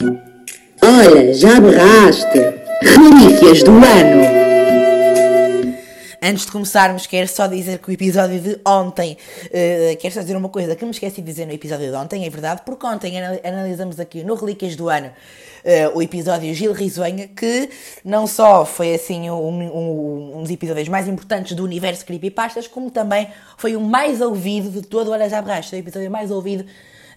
[0.00, 2.38] Olha, já berraste.
[2.82, 4.38] Relíquias do ano.
[6.22, 9.16] Antes de começarmos, quero só dizer que o episódio de ontem,
[9.46, 12.24] uh, quero só dizer uma coisa que me esqueci de dizer no episódio de ontem,
[12.24, 13.14] é verdade, porque ontem
[13.44, 17.68] analisamos aqui no Relíquias do Ano uh, o episódio Gil Risonha, que
[18.04, 22.90] não só foi assim um, um, um, dos episódios mais importantes do universo Creepypastas, como
[22.90, 26.64] também foi o mais ouvido de todo o Olha Já o episódio mais ouvido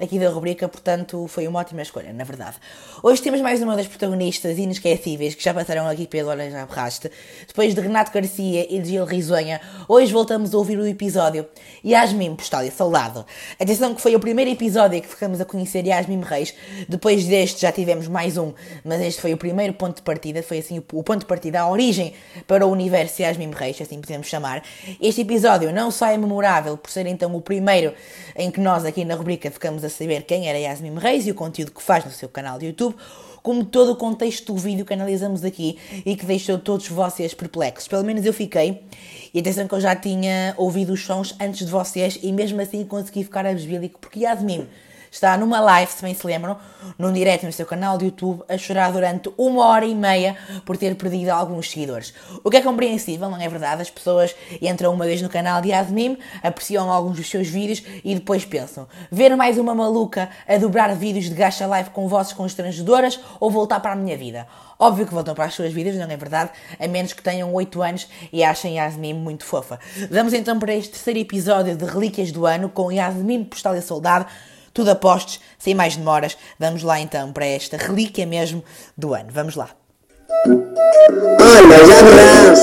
[0.01, 2.55] aqui da rubrica, portanto foi uma ótima escolha, na verdade.
[3.03, 7.11] Hoje temos mais uma das protagonistas inesquecíveis que já passaram aqui pelo Olha Já Berraste.
[7.47, 11.45] Depois de Renato Garcia e de Gil Risonha, hoje voltamos a ouvir o episódio
[11.85, 13.25] Yasmin Postália Soldado.
[13.59, 16.53] Atenção que foi o primeiro episódio que ficamos a conhecer Yasmin Reis.
[16.89, 20.57] Depois deste já tivemos mais um, mas este foi o primeiro ponto de partida, foi
[20.57, 22.13] assim o ponto de partida, a origem
[22.47, 24.63] para o universo Yasmin Reis, assim podemos chamar.
[24.99, 27.93] Este episódio não só é memorável por ser então o primeiro
[28.35, 31.35] em que nós aqui na rubrica ficamos a saber quem era Yasmin Reis e o
[31.35, 32.95] conteúdo que faz no seu canal de YouTube,
[33.43, 37.87] como todo o contexto do vídeo que analisamos aqui e que deixou todos vocês perplexos.
[37.87, 38.83] Pelo menos eu fiquei.
[39.33, 42.83] E atenção que eu já tinha ouvido os sons antes de vocês e mesmo assim
[42.83, 44.67] consegui ficar abesbílico porque Yasmin
[45.11, 46.57] está numa live, se bem se lembram,
[46.97, 50.77] num direto no seu canal de YouTube, a chorar durante uma hora e meia por
[50.77, 52.13] ter perdido alguns seguidores.
[52.43, 53.81] O que é compreensível, não é verdade?
[53.81, 58.15] As pessoas entram uma vez no canal de Yasmin, apreciam alguns dos seus vídeos e
[58.15, 63.19] depois pensam: ver mais uma maluca a dobrar vídeos de gacha live com vozes constrangedoras
[63.39, 64.47] ou voltar para a minha vida?
[64.79, 66.49] Óbvio que voltam para as suas vidas, não é verdade?
[66.79, 69.79] A menos que tenham 8 anos e achem Yasmin muito fofa.
[70.09, 74.25] Vamos então para este terceiro episódio de Relíquias do Ano com Yasmin Postal e Soldado
[74.73, 76.37] tudo a postos, sem mais demoras.
[76.59, 78.63] Vamos lá então para esta relíquia mesmo
[78.97, 79.29] do ano.
[79.31, 79.69] Vamos lá.
[81.39, 82.59] Olha, já verás.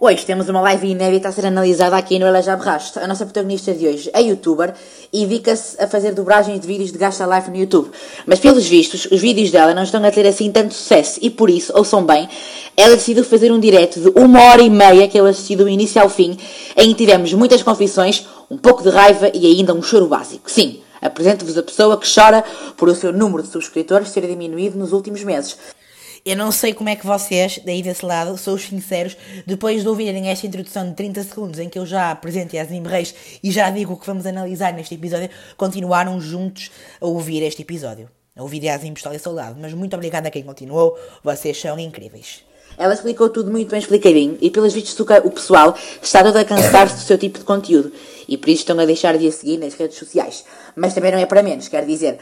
[0.00, 3.00] Hoje temos uma live inédita a ser analisada aqui no Ela Já Berraste.
[3.00, 4.72] A nossa protagonista de hoje é youtuber
[5.12, 7.90] e dedica-se a fazer dobragens de vídeos de Gacha Life no YouTube.
[8.24, 11.50] Mas pelos vistos, os vídeos dela não estão a ter assim tanto sucesso e por
[11.50, 12.28] isso, ouçam bem,
[12.76, 16.00] ela decidiu fazer um direto de uma hora e meia que eu assisti do início
[16.00, 16.38] ao fim,
[16.76, 20.50] em que tivemos muitas confissões, um pouco de raiva e ainda um choro básico.
[20.50, 22.44] Sim, apresento-vos a pessoa que chora
[22.76, 25.56] por o seu número de subscritores ter diminuído nos últimos meses.
[26.24, 29.16] Eu não sei como é que vocês, daí desse lado, sou os sinceros,
[29.46, 33.14] depois de ouvirem esta introdução de 30 segundos em que eu já apresento Yasmin Reis
[33.42, 36.70] e já digo o que vamos analisar neste episódio, continuaram juntos
[37.00, 38.10] a ouvir este episódio.
[38.36, 39.58] A ouvir Yasmin Pistola e Soldado.
[39.60, 42.42] Mas muito obrigada a quem continuou, vocês são incríveis.
[42.78, 46.94] Ela explicou tudo muito bem explicadinho e, pelos vistos, o pessoal está todo a cansar-se
[46.94, 47.90] do seu tipo de conteúdo
[48.28, 50.44] e por isso estão a deixar de a seguir nas redes sociais.
[50.76, 52.18] Mas também não é para menos, quer dizer,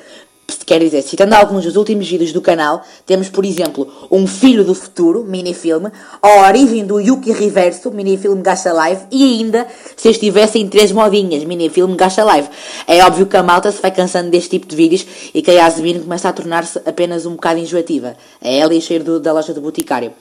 [0.66, 4.74] Quer dizer, citando alguns dos últimos vídeos do canal, temos, por exemplo, Um Filho do
[4.74, 9.64] Futuro, minifilme, A Origem do Yuki Reverso, minifilme Gacha Live, e ainda,
[9.96, 12.48] se estivessem três modinhas, minifilme Gacha Live.
[12.84, 15.54] É óbvio que a malta se vai cansando deste tipo de vídeos e que a
[15.54, 18.16] Yasmin começa a tornar-se apenas um bocado enjoativa.
[18.42, 20.12] É ela e cheiro do, da loja do boticário.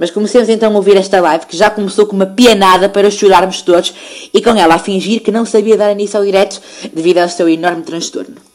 [0.00, 3.62] Mas comecemos então a ouvir esta live, que já começou com uma pianada para chorarmos
[3.62, 3.94] todos,
[4.34, 6.60] e com ela a fingir que não sabia dar início ao direto
[6.92, 8.51] devido ao seu enorme transtorno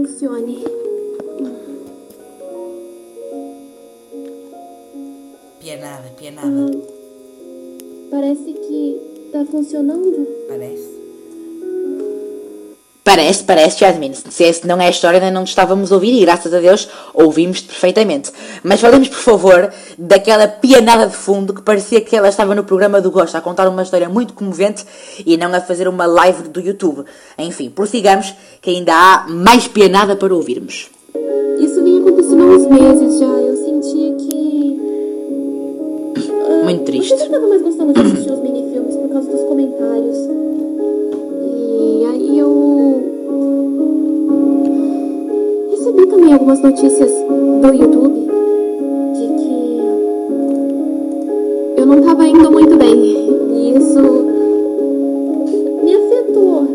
[0.00, 0.64] funcione.
[5.60, 6.48] Pianada, pianada.
[6.48, 6.70] Ah,
[8.10, 10.26] parece que tá funcionando.
[10.48, 10.89] Parece.
[13.02, 14.14] Parece, parece, Jasmine.
[14.14, 16.88] Se essa não é a história, ainda não estávamos a ouvir e graças a Deus
[17.14, 18.30] ouvimos perfeitamente.
[18.62, 23.00] Mas falemos, por favor, daquela pianada de fundo que parecia que ela estava no programa
[23.00, 24.84] do Gosto a contar uma história muito comovente
[25.24, 27.04] e não a fazer uma live do YouTube.
[27.38, 30.90] Enfim, prossigamos que ainda há mais pianada para ouvirmos.
[31.58, 33.26] Isso vinha acontecendo há uns meses já.
[33.26, 34.80] Eu sentia que.
[36.64, 37.12] Muito triste.
[37.12, 40.49] Eu não estava mais gostando de assistir os minifilmes por causa dos comentários.
[46.30, 48.30] Também algumas notícias do YouTube
[49.14, 49.80] de que
[51.76, 52.94] eu não estava indo muito bem.
[52.94, 54.00] E isso
[55.82, 56.68] me afetou.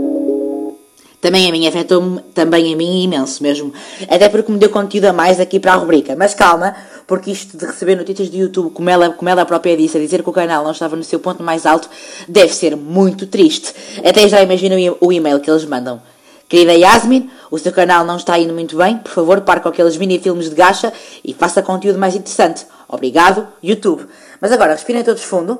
[1.21, 3.71] Também a mim afetou-me, também a mim imenso mesmo.
[4.09, 6.17] Até porque me deu conteúdo a mais aqui para a rubrica.
[6.17, 6.75] Mas calma,
[7.07, 10.21] porque isto de receber notícias do YouTube, como ela, como ela própria disse, a dizer
[10.21, 11.89] que o canal não estava no seu ponto mais alto,
[12.27, 13.73] deve ser muito triste.
[14.03, 16.01] Até já imagino o e-mail que eles mandam.
[16.47, 19.97] Querida Yasmin, o seu canal não está indo muito bem, por favor pare com aqueles
[19.97, 20.93] mini-filmes de gacha
[21.23, 22.65] e faça conteúdo mais interessante.
[22.87, 24.05] Obrigado, YouTube.
[24.39, 25.59] Mas agora, respirem todos fundo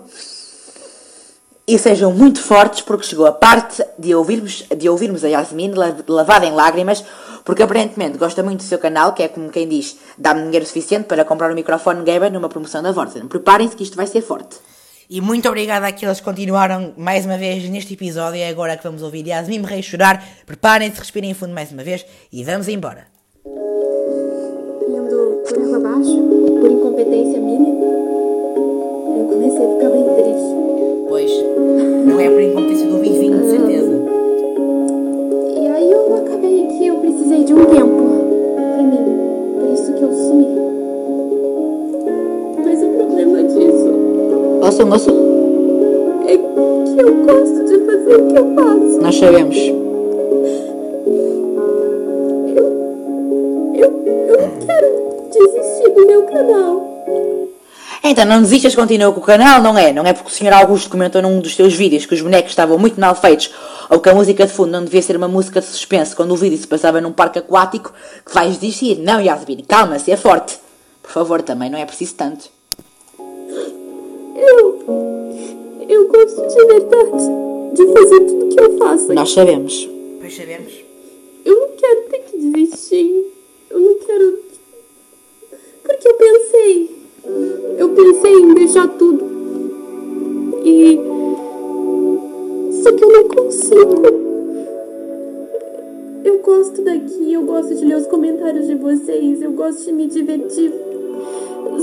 [1.68, 5.74] e sejam muito fortes porque chegou a parte de ouvirmos, de ouvirmos a Yasmin
[6.08, 7.04] lavada em lágrimas
[7.46, 11.06] porque aparentemente gosta muito do seu canal, que é como quem diz, dá-me dinheiro suficiente
[11.06, 13.28] para comprar um microfone gamer numa promoção da Vorten.
[13.28, 14.58] Preparem-se que isto vai ser forte.
[15.08, 18.40] E muito obrigada àqueles que continuaram mais uma vez neste episódio.
[18.40, 20.24] É agora que vamos ouvir Yasmin Rei chorar.
[20.48, 22.04] Preparem-se, respirem fundo mais uma vez
[22.34, 23.06] e vamos embora.
[23.46, 26.24] Indo por água abaixo,
[26.60, 30.56] por incompetência minha, eu comecei a ficar bem triste.
[31.08, 31.32] Pois,
[32.08, 33.94] não é por incompetência do vizinho, de certeza.
[35.56, 38.26] E aí eu acabei que eu precisei de um tempo
[38.56, 39.60] pra mim.
[39.60, 40.48] Por isso que eu sumi.
[42.66, 44.05] Mas o problema disso
[44.66, 45.14] Ouçam, ouçam.
[46.28, 49.00] é que eu gosto de fazer o que eu faço.
[49.00, 49.56] Nós sabemos.
[53.76, 56.82] Eu, eu não quero desistir do meu canal.
[58.04, 59.94] Então, não desistas, continua com o canal, não é?
[59.94, 60.54] Não é porque o Sr.
[60.54, 63.52] Augusto comentou num dos teus vídeos que os bonecos estavam muito mal feitos
[63.88, 66.36] ou que a música de fundo não devia ser uma música de suspense quando o
[66.36, 67.94] vídeo se passava num parque aquático
[68.26, 68.98] que vais desistir.
[68.98, 70.58] Não, Yasmin, calma-se, é forte.
[71.04, 72.55] Por favor, também não é preciso tanto.
[74.36, 74.80] Eu.
[75.88, 79.14] Eu gosto de verdade de fazer tudo que eu faço.
[79.14, 79.90] Nós sabemos.
[80.20, 80.74] Pois sabemos.
[81.46, 83.34] Eu não quero ter que desistir.
[83.70, 84.40] Eu não quero.
[85.84, 86.90] Porque eu pensei.
[87.78, 89.24] Eu pensei em deixar tudo.
[90.66, 91.00] E.
[92.84, 94.26] Só que eu não consigo.
[96.24, 100.08] Eu gosto daqui, eu gosto de ler os comentários de vocês, eu gosto de me
[100.08, 100.72] divertir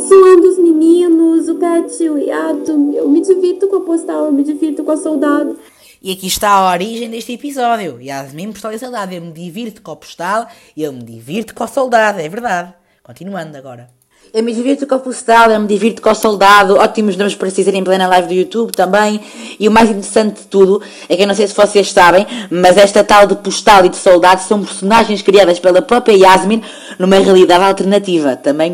[0.08, 2.72] zoando os meninos, o Pet, o Yato.
[2.94, 5.56] Eu me divirto com a postal, eu me divirto com a soldado.
[6.02, 8.00] E aqui está a origem deste episódio.
[8.00, 9.14] Yasmin Postal e Saudade.
[9.14, 12.19] Eu me divirto com o postal e eu me divirto com o soldado.
[12.19, 12.75] É verdade.
[13.04, 13.88] Continuando agora.
[14.34, 17.50] Eu me divirto com o postal, eu me divirto com o soldado, ótimos nomes para
[17.50, 19.20] se em plena live do YouTube também.
[19.60, 22.78] E o mais interessante de tudo é que eu não sei se vocês sabem, mas
[22.78, 26.62] esta tal de postal e de soldado são personagens criadas pela própria Yasmin
[26.98, 28.72] numa realidade alternativa, também,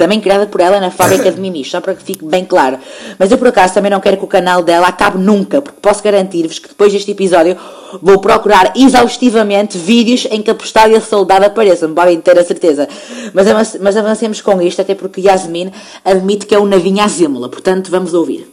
[0.00, 2.78] também criada por ela na fábrica de Mimis, só para que fique bem claro.
[3.18, 6.02] Mas eu por acaso também não quero que o canal dela acabe nunca, porque posso
[6.02, 7.54] garantir-vos que depois deste episódio
[8.00, 12.42] vou procurar exaustivamente vídeos em que a postal e a soldado apareçam, podem ter a
[12.42, 12.88] certeza.
[13.34, 15.70] Mas, mas avancemos com isto, até porque Yasmin
[16.02, 18.50] admite que é um navinho azímola, portanto vamos ouvir.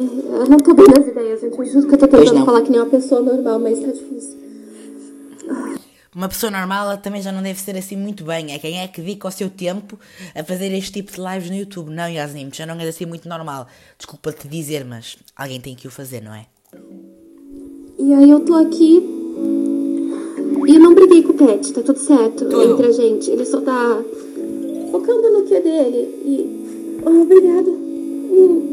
[0.00, 1.44] Eu não tô bem nas ideias.
[1.44, 2.44] Eu juro que eu Pois tentando não.
[2.44, 4.36] falar que nem uma pessoa normal, mas tá difícil.
[6.14, 8.52] Uma pessoa normal ela também já não deve ser assim muito bem.
[8.52, 9.98] É quem é que dedica o seu tempo
[10.34, 11.90] a fazer este tipo de lives no YouTube.
[11.90, 13.66] Não, Yasmin, já não é assim muito normal.
[13.96, 16.46] Desculpa te dizer, mas alguém tem que o fazer, não é?
[17.98, 19.02] E aí eu tô aqui.
[20.66, 22.74] E eu não briguei com o Pet, tá tudo certo Tudo.
[22.74, 23.30] entre a gente.
[23.30, 24.02] Ele só tá
[24.90, 25.98] focando no que é dele.
[26.26, 27.00] E.
[27.04, 27.70] Oh, obrigada.
[27.70, 28.68] Hum,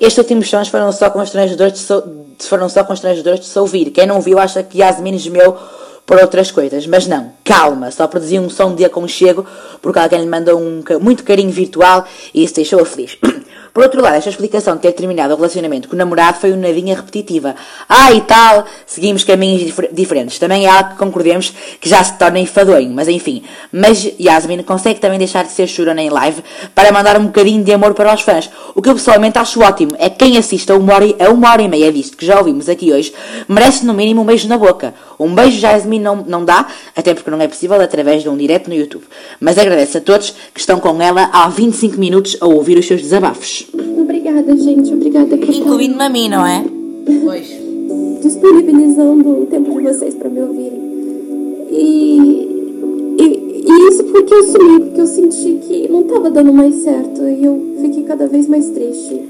[0.00, 2.02] estes últimos sons foram só constrangedores de, so,
[2.40, 3.90] foram só constrangedores de se ouvir.
[3.90, 5.56] Quem não viu acha que Yasmin gemeu
[6.04, 9.44] por outras coisas, mas não, calma, só produziu um som de aconchego
[9.82, 13.18] porque alguém lhe mandou um muito carinho virtual e isso deixou-a feliz.
[13.76, 16.56] Por outro lado, esta explicação de ter terminado o relacionamento com o namorado foi um
[16.56, 17.54] nadinha repetitiva.
[17.86, 20.38] Ah, e tal, seguimos caminhos difer- diferentes.
[20.38, 23.42] Também é algo que concordemos que já se torna enfadonho, mas enfim.
[23.70, 26.42] Mas Yasmin consegue também deixar de ser chorona em live
[26.74, 28.48] para mandar um bocadinho de amor para os fãs.
[28.74, 31.28] O que eu pessoalmente acho ótimo é que quem assiste a uma hora, e- a
[31.30, 33.12] uma hora e meia disto que já ouvimos aqui hoje
[33.46, 34.94] merece no mínimo um beijo na boca.
[35.20, 38.68] Um beijo Yasmin não, não dá, até porque não é possível através de um direto
[38.68, 39.04] no YouTube.
[39.38, 43.02] Mas agradeço a todos que estão com ela há 25 minutos a ouvir os seus
[43.02, 43.65] desabafos.
[44.36, 44.92] Obrigada, gente.
[44.92, 46.62] Obrigada por estar Incluindo-me a mim, não é?
[47.24, 47.46] Pois.
[48.22, 50.82] disponibilizando o tempo de vocês pra me ouvirem.
[51.70, 56.74] E, e, e isso porque eu sumi, porque eu senti que não tava dando mais
[56.76, 57.22] certo.
[57.22, 59.22] E eu fiquei cada vez mais triste.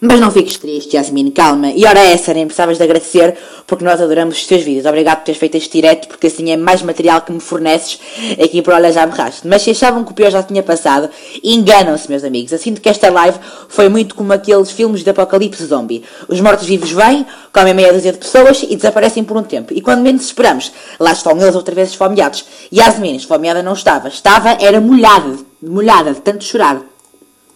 [0.00, 1.70] Mas não fiques triste, Yasmin, calma.
[1.70, 3.36] E ora essa, nem precisavas de agradecer,
[3.66, 4.84] porque nós adoramos os teus vídeos.
[4.84, 7.98] Obrigado por teres feito este direto, porque assim é mais material que me forneces
[8.32, 9.46] aqui por Olha Já Me Raste.
[9.46, 11.08] Mas se achavam que o pior já tinha passado,
[11.42, 12.52] enganam-se, meus amigos.
[12.52, 16.04] Eu sinto que esta live foi muito como aqueles filmes de apocalipse zombie.
[16.28, 19.72] Os mortos-vivos vêm, comem meia dúzia de pessoas e desaparecem por um tempo.
[19.72, 22.44] E quando menos esperamos, lá estão eles outra vez esfomeados.
[22.72, 24.08] Yasmin, esfomeada não estava.
[24.08, 26.82] Estava, era molhada, molhada, de tanto chorar.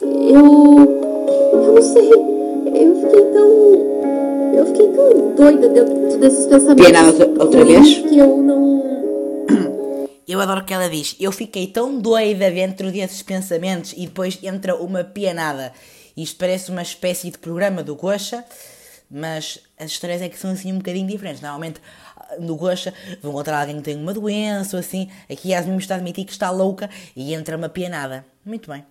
[0.00, 1.07] Eu.
[1.52, 2.10] Eu não sei.
[2.12, 4.54] Eu fiquei tão.
[4.54, 6.86] Eu fiquei tão doida dentro desses pensamentos.
[6.86, 7.04] Pena,
[7.42, 7.98] outra- vez?
[7.98, 8.58] Que eu não.
[10.26, 11.16] Eu adoro o que ela diz.
[11.18, 15.72] Eu fiquei tão doida dentro desses pensamentos e depois entra uma pianada.
[16.16, 18.44] Isto parece uma espécie de programa do Gocha,
[19.10, 21.40] mas as histórias é que são assim um bocadinho diferentes.
[21.40, 21.80] Normalmente
[22.40, 25.08] no Gocha vão encontrar alguém que tem uma doença ou assim.
[25.30, 28.24] Aqui Yasmin está a admitir que está louca e entra uma pianada.
[28.44, 28.84] Muito bem.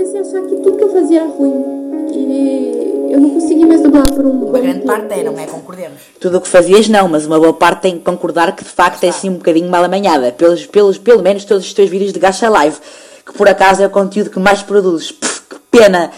[0.00, 1.62] Eu comecei a achar que tudo que eu fazia era ruim.
[2.10, 4.86] E eu não consegui mais dublar por um Uma grande tempo.
[4.86, 5.44] parte é, não é?
[5.44, 6.00] Concordemos.
[6.18, 9.04] Tudo o que fazias não, mas uma boa parte tem que concordar que de facto
[9.04, 12.18] é assim um bocadinho mal amanhada, pelos, pelos, pelo menos todos os teus vídeos de
[12.18, 12.76] gacha live,
[13.26, 15.12] que por acaso é o conteúdo que mais produzes.
[15.12, 16.10] Pff, que pena.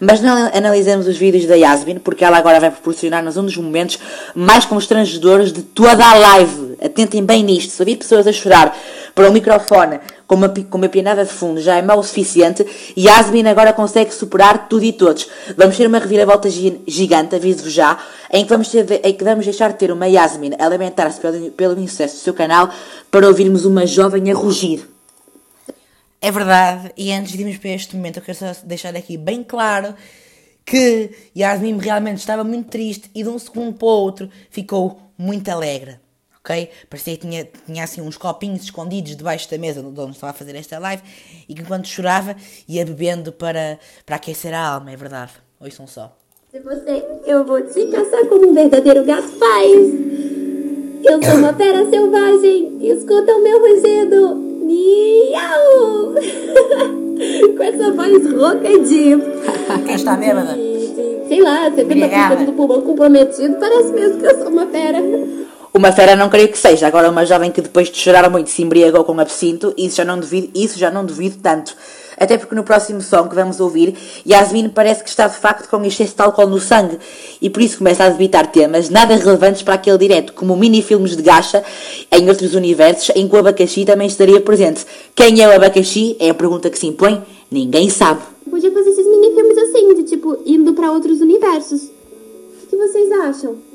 [0.00, 3.98] Mas não analisamos os vídeos da Yasmin, porque ela agora vai proporcionar-nos um dos momentos
[4.34, 6.76] mais constrangedores de toda a live.
[6.82, 7.70] Atentem bem nisto.
[7.70, 8.76] Se ouvir pessoas a chorar
[9.16, 12.66] para um microfone com uma, com uma pianada de fundo já é mal o suficiente,
[12.98, 15.26] Yasmin agora consegue superar tudo e todos.
[15.56, 17.98] Vamos ter uma reviravolta gigante, aviso-vos já,
[18.30, 21.50] em que, vamos ter, em que vamos deixar de ter uma Yasmin a lamentar-se pelo,
[21.52, 22.70] pelo insucesso do seu canal
[23.10, 24.86] para ouvirmos uma jovem a rugir.
[26.20, 29.42] É verdade, e antes de irmos para este momento, eu quero só deixar aqui bem
[29.42, 29.94] claro
[30.62, 35.48] que Yasmin realmente estava muito triste e de um segundo para o outro ficou muito
[35.48, 36.05] alegre.
[36.46, 36.70] Ok?
[36.88, 40.54] Parecia que tinha, tinha assim uns copinhos escondidos debaixo da mesa onde estava a fazer
[40.54, 41.02] esta live
[41.48, 42.36] e que enquanto chorava
[42.68, 45.32] ia bebendo para, para aquecer a alma, é verdade.
[45.60, 46.16] Ouçam só.
[46.52, 49.76] Se você, eu vou te caçar como um verdadeiro gato faz.
[51.04, 54.36] Eu sou uma fera selvagem, escuta o meu rugido.
[54.66, 56.14] Miau!
[57.56, 59.16] Com essa voz rouca de.
[59.84, 60.56] Quem está bêbada?
[61.28, 63.56] sei lá, 70% do pulmão comprometido.
[63.56, 64.98] Parece mesmo que eu sou uma fera.
[65.76, 68.62] Uma fera não creio que seja, agora uma jovem que depois de chorar muito se
[68.62, 71.76] embriagou com absinto, isso já não duvido, isso já não duvido tanto.
[72.16, 73.94] Até porque no próximo som que vamos ouvir,
[74.26, 76.98] Yasmin parece que está de facto com excesso de álcool no sangue
[77.42, 81.22] e por isso começa a debitar temas nada relevantes para aquele direto, como mini-filmes de
[81.22, 81.62] gacha
[82.10, 84.86] em outros universos em que o abacaxi também estaria presente.
[85.14, 86.16] Quem é o abacaxi?
[86.18, 88.22] É a pergunta que se impõe, ninguém sabe.
[88.50, 91.82] Podia fazer esses mini-filmes assim, de tipo, indo para outros universos.
[91.82, 93.65] O que vocês acham?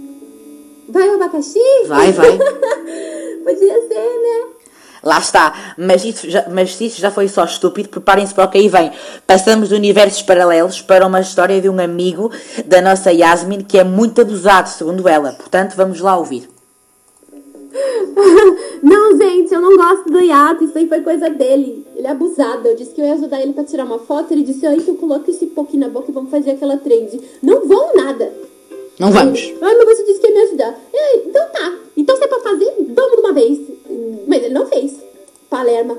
[0.91, 1.59] Vai o abacaxi?
[1.87, 2.37] Vai, vai.
[3.43, 4.61] Podia ser, né?
[5.03, 5.73] Lá está.
[5.77, 8.67] Mas, isso já, mas se isso já foi só estúpido, preparem-se para o que aí
[8.67, 8.91] vem.
[9.25, 12.29] Passamos de universos paralelos para uma história de um amigo
[12.65, 15.31] da nossa Yasmin que é muito abusado, segundo ela.
[15.33, 16.47] Portanto, vamos lá ouvir.
[18.83, 21.87] Não, gente, eu não gosto do Yato, isso aí foi coisa dele.
[21.95, 22.67] Ele é abusado.
[22.67, 24.33] Eu disse que eu ia ajudar ele pra tirar uma foto.
[24.33, 27.17] Ele disse: Ai, que eu coloco esse pouquinho na boca e vamos fazer aquela trend.
[27.41, 28.29] Não vão nada.
[28.99, 29.39] Não vamos.
[29.61, 30.79] Ai, mas você disse que ia me ajudar.
[30.93, 31.79] É, então tá.
[31.97, 33.59] Então se é pra fazer, vamos de uma vez.
[34.27, 34.97] Mas ele não fez.
[35.49, 35.97] Palerma.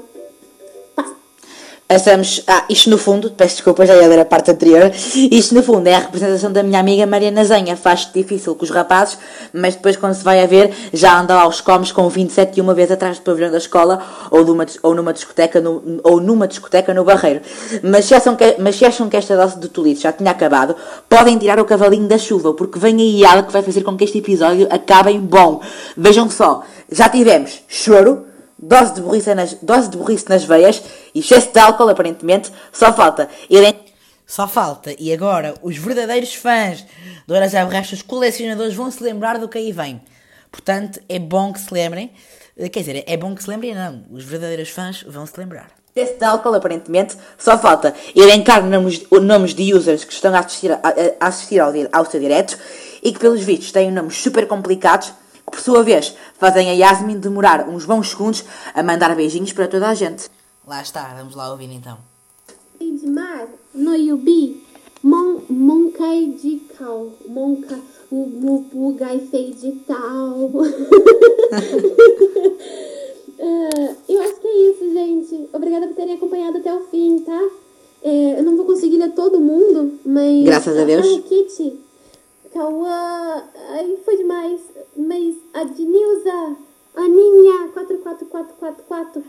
[1.93, 2.43] Passamos.
[2.47, 4.91] Ah, isto no fundo, peço desculpa, já ia ler a parte anterior.
[5.31, 7.77] Isto no fundo é a representação da minha amiga Mariana Zenha.
[7.77, 9.19] Faz difícil com os rapazes,
[9.53, 12.73] mas depois quando se vai a ver, já anda aos comes com 27 e uma
[12.73, 16.95] vez atrás do pavilhão da escola ou, numa, ou numa discoteca no, ou numa discoteca
[16.95, 17.43] no Barreiro.
[17.83, 20.75] Mas se, acham que, mas se acham que esta dose de tolitos já tinha acabado,
[21.11, 24.05] podem tirar o cavalinho da chuva, porque vem aí ela que vai fazer com que
[24.05, 25.61] este episódio acabe em bom.
[25.95, 28.32] Vejam só, já tivemos choro,
[28.63, 32.93] dose de burrice nas, dose de burrice nas veias e excesso de álcool, aparentemente, só
[32.93, 33.75] falta irem
[34.25, 34.95] Só falta.
[34.99, 36.87] E agora, os verdadeiros fãs
[37.27, 40.01] do Horas à Borracha, os colecionadores, vão se lembrar do que aí vem.
[40.51, 42.13] Portanto, é bom que se lembrem.
[42.57, 44.05] Eh, Quer dizer, é bom que se lembrem, não.
[44.11, 45.71] Os verdadeiros fãs vão se lembrar.
[45.95, 50.73] excesso de álcool, aparentemente, só falta elencar nomes, nomes de users que estão a assistir,
[50.73, 50.81] a,
[51.21, 52.57] a assistir ao, ao seu direto
[53.03, 55.13] e que, pelos vistos, têm nomes super complicados
[55.53, 58.43] por sua vez, fazem a Yasmin demorar uns bons segundos
[58.75, 60.31] a mandar beijinhos para toda a gente.
[60.67, 61.99] Lá está, vamos lá ouvir então.
[62.81, 64.65] Edmar, no Yubi,
[65.03, 67.13] Mon, Monkai de Cal.
[67.29, 67.79] Monka,
[68.11, 70.51] o Mubugai fei de tal.
[73.41, 75.49] Ah, eu acho que é isso, gente.
[75.53, 77.51] Obrigada por terem acompanhado até o fim, tá?
[78.03, 80.45] É, eu não vou conseguir ler todo mundo, mas.
[80.45, 81.05] Graças a Deus.
[81.05, 81.79] Hello Kitty,
[82.53, 84.61] Cauã, ai, foi demais.
[84.97, 86.57] Mas a Dinilza,
[86.95, 89.25] Aninha, 44444.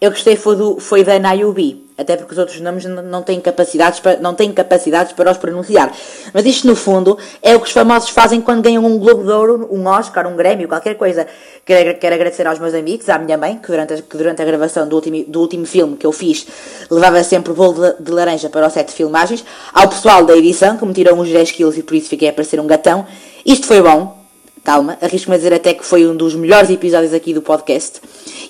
[0.00, 3.98] Eu gostei foi, do, foi da Nayubi, até porque os outros nomes não, têm capacidades
[3.98, 5.92] para, não têm capacidades para os pronunciar.
[6.32, 9.30] Mas isto, no fundo, é o que os famosos fazem quando ganham um Globo de
[9.30, 11.26] Ouro, um Oscar, um Grêmio, qualquer coisa.
[11.66, 14.44] Quero, quero agradecer aos meus amigos, à minha mãe, que durante, a, que durante a
[14.44, 16.46] gravação do último, do último filme que eu fiz,
[16.88, 19.44] levava sempre o bolo de, de laranja para o set de filmagens.
[19.72, 22.32] Ao pessoal da edição, que me tirou uns 10 quilos e por isso fiquei a
[22.32, 23.04] parecer um gatão.
[23.44, 24.17] Isto foi bom,
[24.64, 28.00] calma, arrisco-me a dizer até que foi um dos melhores episódios aqui do podcast.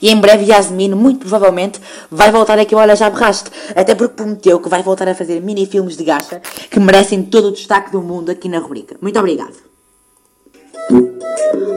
[0.01, 3.51] E em breve Yasmin, muito provavelmente, vai voltar aqui ao Olha Já Berraste.
[3.75, 7.53] Até porque prometeu que vai voltar a fazer mini-filmes de gacha que merecem todo o
[7.53, 8.97] destaque do mundo aqui na rubrica.
[9.01, 9.57] Muito obrigado.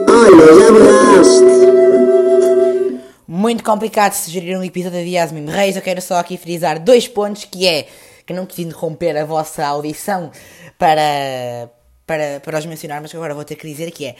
[0.08, 1.62] Olha, já berraste.
[3.26, 5.76] Muito complicado sugerir um episódio de Yasmin Reis.
[5.76, 7.86] Eu quero só aqui frisar dois pontos, que é
[8.26, 10.30] que não quis interromper a vossa audição
[10.78, 11.70] para,
[12.12, 14.16] para, para os mencionar, mas que agora vou ter que dizer que é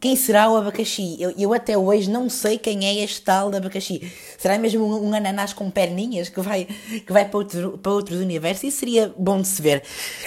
[0.00, 1.16] quem será o abacaxi?
[1.20, 4.12] Eu, eu até hoje não sei quem é este tal de abacaxi.
[4.38, 6.66] Será mesmo um, um ananás com perninhas que vai,
[7.04, 8.62] que vai para, outro, para outros universos?
[8.62, 9.82] Isso seria bom de se ver.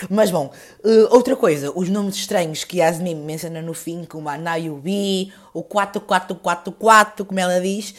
[0.09, 0.51] Mas bom,
[0.83, 5.63] uh, outra coisa, os nomes estranhos que Yasmin menciona no fim, como a Nayubi, o
[5.63, 7.95] 4444, como ela diz,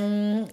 [0.00, 0.44] um,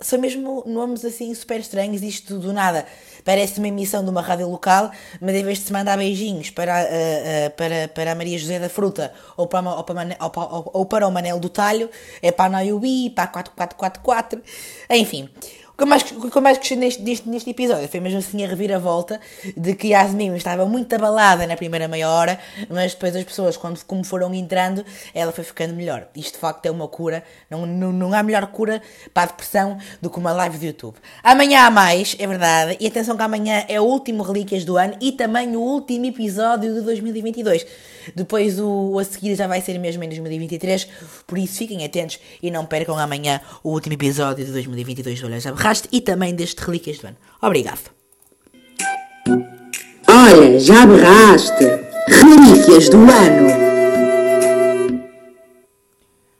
[0.00, 2.86] são mesmo nomes assim super estranhos, isto do nada.
[3.24, 6.82] Parece uma emissão de uma rádio local, mas em vez de se mandar beijinhos para,
[6.82, 10.48] uh, uh, para, para a Maria José da Fruta ou para, ou para, ou para,
[10.50, 11.88] ou para o Manel do Talho,
[12.20, 14.42] é para a Noyubi, para a 4444,
[14.90, 15.30] enfim.
[15.74, 19.20] O que eu mais, que gostei neste, neste, neste episódio foi mesmo assim a reviravolta
[19.56, 22.38] de que Yasmin estava muito abalada na primeira meia hora,
[22.70, 26.06] mas depois as pessoas, quando, como foram entrando, ela foi ficando melhor.
[26.14, 28.80] Isto de facto é uma cura, não, não, não há melhor cura
[29.12, 30.94] para a depressão do que uma live do YouTube.
[31.24, 34.96] Amanhã há mais, é verdade, e atenção que amanhã é o último Relíquias do ano
[35.00, 37.66] e também o último episódio de 2022.
[38.14, 40.86] Depois o a seguir já vai ser mesmo em 2023,
[41.26, 45.40] por isso fiquem atentos e não percam amanhã o último episódio de 2022 do Olha
[45.64, 47.16] Já Berraste e também deste Relíquias do Ano.
[47.40, 47.90] Obrigado.
[50.06, 51.64] Olha, já berraste.
[52.06, 53.73] Relíquias do Ano.